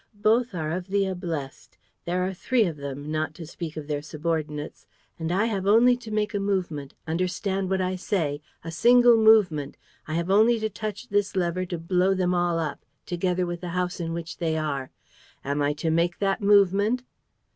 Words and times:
Both 0.23 0.55
are 0.55 0.71
of 0.71 0.87
the 0.87 1.05
ablest. 1.05 1.77
There 2.05 2.23
are 2.25 2.33
three 2.33 2.65
of 2.65 2.77
them, 2.77 3.11
not 3.11 3.35
to 3.35 3.45
speak 3.45 3.77
of 3.77 3.85
their 3.85 4.01
subordinates. 4.01 4.87
And 5.19 5.31
I 5.31 5.45
have 5.45 5.67
only 5.67 5.95
to 5.97 6.09
make 6.09 6.33
a 6.33 6.39
movement, 6.39 6.95
understand 7.07 7.69
what 7.69 7.81
I 7.81 7.95
say, 7.97 8.41
a 8.63 8.71
single 8.71 9.15
movement, 9.15 9.77
I 10.07 10.15
have 10.15 10.31
only 10.31 10.57
to 10.59 10.71
touch 10.71 11.09
this 11.09 11.35
lever 11.35 11.67
to 11.67 11.77
blow 11.77 12.15
them 12.15 12.33
all 12.33 12.57
up, 12.57 12.83
together 13.05 13.45
with 13.45 13.61
the 13.61 13.69
house 13.77 13.99
in 13.99 14.11
which 14.11 14.39
they 14.39 14.57
are. 14.57 14.89
Am 15.45 15.61
I 15.61 15.73
to 15.73 15.91
make 15.91 16.17
that 16.17 16.41
movement?" 16.41 17.03